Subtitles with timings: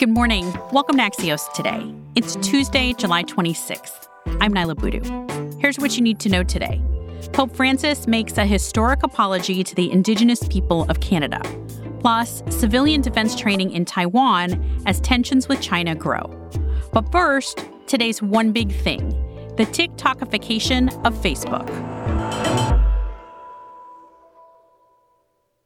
[0.00, 0.50] Good morning.
[0.72, 1.94] Welcome to Axios Today.
[2.14, 4.08] It's Tuesday, July 26th.
[4.40, 5.58] I'm Niala Boodhoo.
[5.58, 6.80] Here's what you need to know today.
[7.34, 11.42] Pope Francis makes a historic apology to the indigenous people of Canada,
[12.00, 16.22] plus civilian defense training in Taiwan as tensions with China grow.
[16.94, 19.10] But first, today's one big thing
[19.58, 21.89] the TikTokification of Facebook.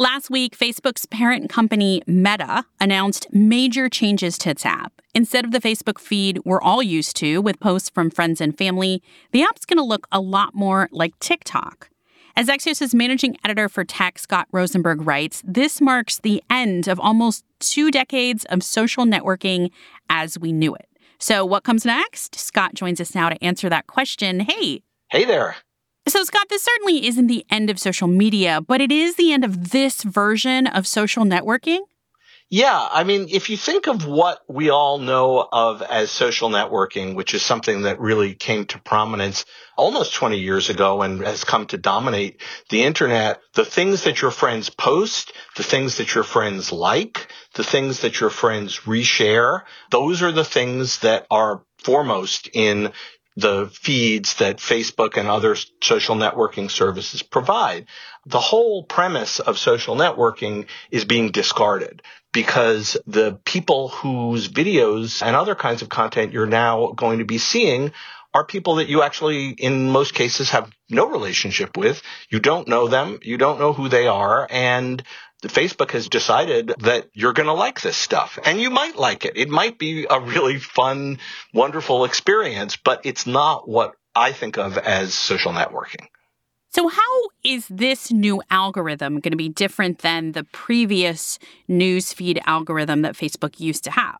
[0.00, 4.94] Last week, Facebook's parent company, Meta, announced major changes to its app.
[5.14, 9.02] Instead of the Facebook feed we're all used to with posts from friends and family,
[9.32, 11.90] the app's going to look a lot more like TikTok.
[12.34, 17.44] As Axios' managing editor for tech, Scott Rosenberg, writes, this marks the end of almost
[17.58, 19.70] two decades of social networking
[20.08, 20.88] as we knew it.
[21.18, 22.36] So, what comes next?
[22.36, 24.40] Scott joins us now to answer that question.
[24.40, 24.80] Hey.
[25.10, 25.56] Hey there.
[26.08, 29.44] So, Scott, this certainly isn't the end of social media, but it is the end
[29.44, 31.80] of this version of social networking.
[32.52, 37.14] Yeah, I mean, if you think of what we all know of as social networking,
[37.14, 39.44] which is something that really came to prominence
[39.76, 44.32] almost 20 years ago and has come to dominate the internet, the things that your
[44.32, 49.62] friends post, the things that your friends like, the things that your friends reshare,
[49.92, 52.90] those are the things that are foremost in
[53.36, 57.86] the feeds that Facebook and other social networking services provide.
[58.26, 65.34] The whole premise of social networking is being discarded because the people whose videos and
[65.34, 67.92] other kinds of content you're now going to be seeing
[68.32, 72.00] are people that you actually, in most cases, have no relationship with.
[72.28, 73.18] You don't know them.
[73.22, 74.46] You don't know who they are.
[74.48, 75.02] And
[75.48, 79.36] Facebook has decided that you're going to like this stuff and you might like it.
[79.36, 81.18] It might be a really fun,
[81.54, 86.08] wonderful experience, but it's not what I think of as social networking.
[86.72, 93.02] So, how is this new algorithm going to be different than the previous newsfeed algorithm
[93.02, 94.18] that Facebook used to have?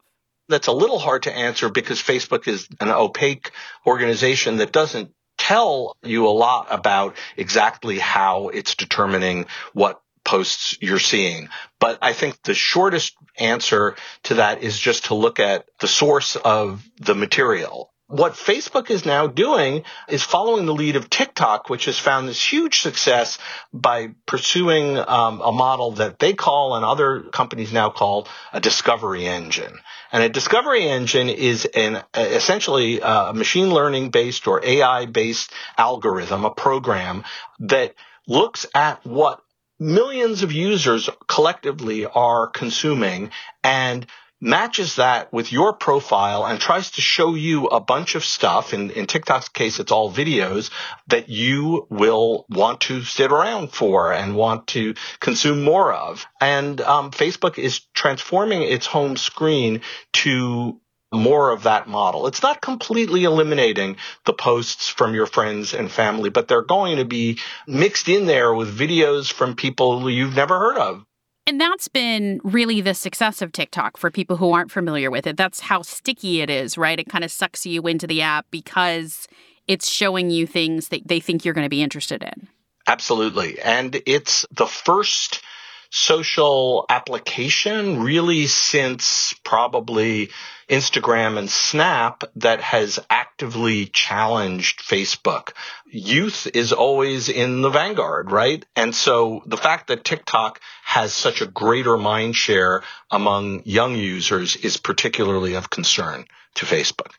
[0.49, 3.53] That's a little hard to answer because Facebook is an opaque
[3.87, 11.01] organization that doesn't tell you a lot about exactly how it's determining what posts you're
[11.01, 11.49] seeing.
[11.81, 16.37] But I think the shortest answer to that is just to look at the source
[16.37, 17.91] of the material.
[18.07, 22.45] What Facebook is now doing is following the lead of TikTok, which has found this
[22.45, 23.39] huge success
[23.73, 29.27] by pursuing um, a model that they call and other companies now call a discovery
[29.27, 29.79] engine.
[30.13, 36.45] And a discovery engine is an essentially a machine learning based or AI based algorithm,
[36.45, 37.25] a program
[37.61, 37.95] that
[38.29, 39.43] looks at what
[39.81, 43.31] millions of users collectively are consuming
[43.65, 44.07] and
[44.41, 48.73] matches that with your profile and tries to show you a bunch of stuff.
[48.73, 50.71] In, in TikTok's case, it's all videos
[51.09, 56.27] that you will want to sit around for and want to consume more of.
[56.41, 59.83] And um, Facebook is transforming its home screen
[60.15, 60.81] to
[61.12, 62.26] more of that model.
[62.26, 67.04] It's not completely eliminating the posts from your friends and family, but they're going to
[67.04, 71.04] be mixed in there with videos from people you've never heard of.
[71.47, 75.37] And that's been really the success of TikTok for people who aren't familiar with it.
[75.37, 77.00] That's how sticky it is, right?
[77.00, 79.27] It kind of sucks you into the app because
[79.66, 82.48] it's showing you things that they think you're going to be interested in.
[82.87, 83.60] Absolutely.
[83.60, 85.42] And it's the first
[85.91, 90.31] social application really since probably
[90.69, 95.51] Instagram and Snap that has actively challenged Facebook.
[95.91, 98.65] Youth is always in the vanguard, right?
[98.77, 104.54] And so the fact that TikTok has such a greater mind share among young users
[104.54, 107.13] is particularly of concern to Facebook.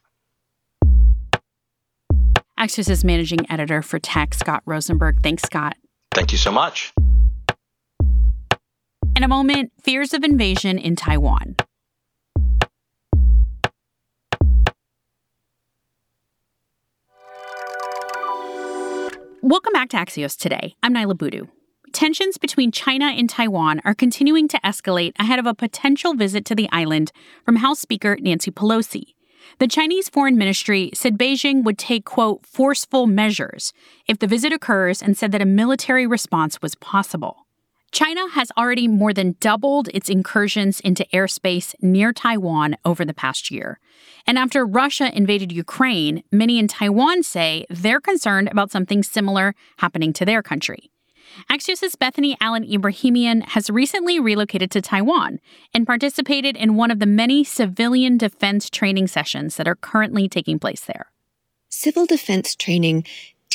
[2.58, 5.24] Axios' managing editor for tech, Scott Rosenberg.
[5.24, 5.76] Thanks, Scott.
[6.14, 6.94] Thank you so much.
[9.22, 11.56] In a moment, fears of invasion in Taiwan.
[19.44, 20.74] Welcome back to Axios today.
[20.82, 21.46] I'm Niala Boodhoo.
[21.94, 26.56] Tensions between China and Taiwan are continuing to escalate ahead of a potential visit to
[26.56, 27.12] the island
[27.46, 29.14] from House Speaker Nancy Pelosi.
[29.60, 33.72] The Chinese Foreign Ministry said Beijing would take, quote, forceful measures
[34.08, 37.41] if the visit occurs and said that a military response was possible.
[37.92, 43.52] China has already more than doubled its incursions into airspace near Taiwan over the past
[43.52, 43.80] year.
[44.26, 50.14] And after Russia invaded Ukraine, many in Taiwan say they're concerned about something similar happening
[50.14, 50.90] to their country.
[51.50, 55.40] Axios' Bethany Allen Ebrahimian has recently relocated to Taiwan
[55.74, 60.60] and participated in one of the many civilian defense training sessions that are currently taking
[60.60, 61.12] place there.
[61.70, 63.06] Civil defense training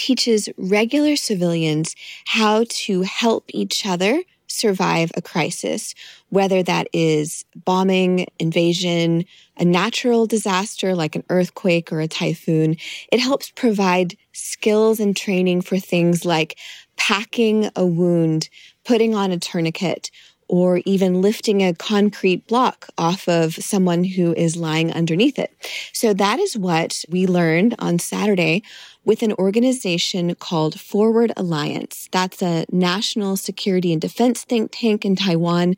[0.07, 5.97] teaches regular civilians how to help each other survive a crisis,
[6.29, 9.25] whether that is bombing, invasion,
[9.57, 12.77] a natural disaster like an earthquake or a typhoon.
[13.11, 16.57] It helps provide skills and training for things like
[16.97, 18.49] packing a wound,
[18.85, 20.13] putting on a tourniquet,
[20.49, 25.53] or even lifting a concrete block off of someone who is lying underneath it.
[25.93, 28.63] So that is what we learned on Saturday
[29.05, 32.09] with an organization called Forward Alliance.
[32.13, 35.75] That's a national security and defense think tank in Taiwan.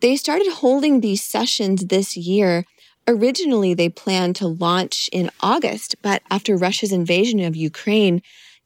[0.00, 2.64] They started holding these sessions this year.
[3.08, 8.20] Originally, they planned to launch in August, but after Russia's invasion of Ukraine,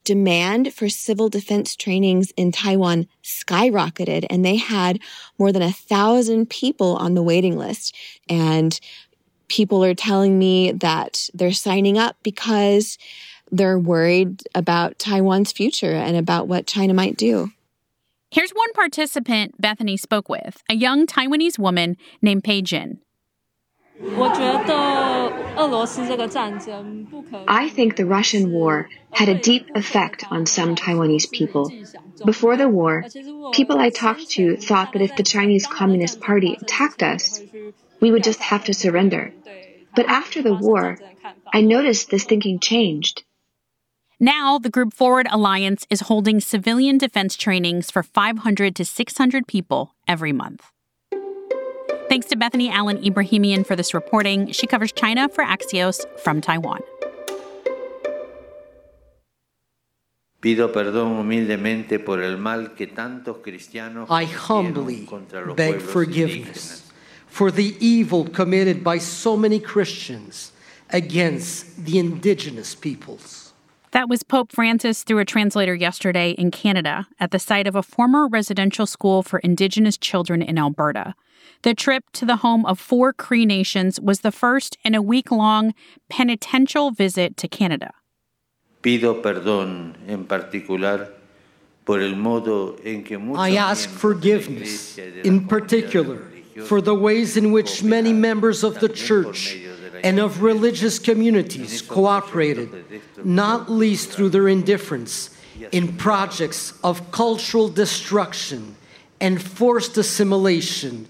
[0.05, 4.99] demand for civil defense trainings in Taiwan skyrocketed and they had
[5.39, 7.95] more than a thousand people on the waiting list.
[8.29, 8.79] And
[9.49, 12.99] people are telling me that they're signing up because
[13.53, 17.51] they're worried about Taiwan's future and about what China might do.
[18.31, 23.01] Here's one participant Bethany spoke with, a young Taiwanese woman named Pei Jin.
[27.49, 31.71] I think the Russian war had a deep effect on some Taiwanese people.
[32.25, 33.05] Before the war,
[33.53, 37.43] people I talked to thought that if the Chinese Communist Party attacked us,
[38.01, 39.35] we would just have to surrender.
[39.95, 40.99] But after the war,
[41.53, 43.25] I noticed this thinking changed.
[44.19, 49.95] Now, the Group Forward Alliance is holding civilian defense trainings for 500 to 600 people
[50.09, 50.73] every month.
[52.11, 54.51] Thanks to Bethany Allen Ebrahimian for this reporting.
[54.51, 56.81] She covers China for Axios from Taiwan.
[64.11, 65.09] I humbly
[65.55, 66.91] beg forgiveness
[67.29, 70.51] for the evil committed by so many Christians
[70.93, 73.53] against the indigenous peoples.
[73.93, 77.85] That was Pope Francis through a translator yesterday in Canada at the site of a
[77.85, 81.15] former residential school for Indigenous children in Alberta.
[81.63, 85.31] The trip to the home of four Cree nations was the first in a week
[85.31, 85.75] long
[86.09, 87.93] penitential visit to Canada.
[88.83, 91.09] Pido perdón en particular
[91.89, 96.23] I ask forgiveness, in particular,
[96.65, 99.57] for the ways in which many members of the church
[100.05, 105.31] and of religious communities cooperated, not least through their indifference,
[105.73, 108.77] in projects of cultural destruction
[109.21, 111.09] and forced assimilation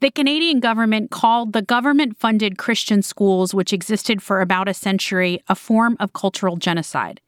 [0.00, 5.42] the Canadian government called the government funded Christian schools, which existed for about a century,
[5.48, 7.20] a form of cultural genocide.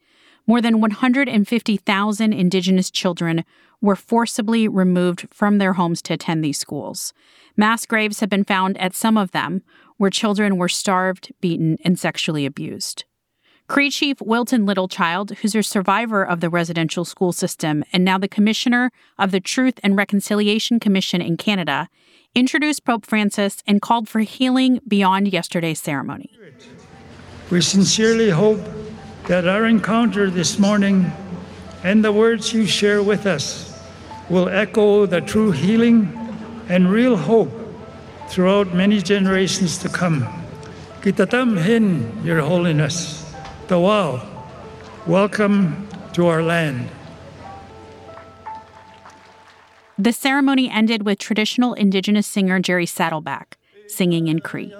[0.46, 3.44] More than 150,000 Indigenous children
[3.80, 7.12] were forcibly removed from their homes to attend these schools.
[7.56, 9.62] Mass graves have been found at some of them,
[9.96, 13.04] where children were starved, beaten, and sexually abused.
[13.66, 18.26] Cree Chief Wilton Littlechild, who's a survivor of the residential school system and now the
[18.26, 21.88] commissioner of the Truth and Reconciliation Commission in Canada,
[22.38, 26.30] introduced Pope Francis and called for healing beyond yesterday's ceremony.
[27.50, 28.61] We sincerely hope
[29.26, 31.11] that our encounter this morning
[31.83, 33.76] and the words you share with us
[34.30, 36.14] will echo the true healing
[36.68, 37.50] and real hope
[38.28, 40.23] throughout many generations to come.
[41.00, 43.35] Kitatam hin, Your Holiness.
[43.66, 44.25] Tawal,
[45.09, 46.88] welcome to our land.
[50.00, 54.73] The ceremony ended with traditional indigenous singer Jerry Saddleback singing in Cree.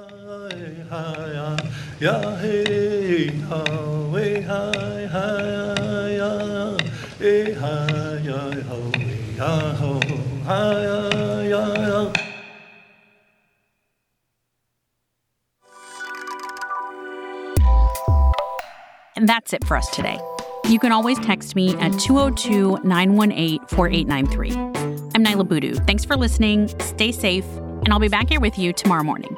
[19.17, 20.21] And that's it for us today.
[20.69, 24.78] You can always text me at 202 918 4893.
[25.19, 25.75] I'm Niala Boodhoo.
[25.75, 26.69] Thanks for listening.
[26.79, 27.45] Stay safe,
[27.83, 29.37] and I'll be back here with you tomorrow morning.